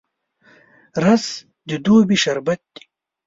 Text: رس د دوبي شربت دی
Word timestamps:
رس 1.03 1.25
د 1.69 1.69
دوبي 1.85 2.17
شربت 2.23 2.61
دی 2.73 2.83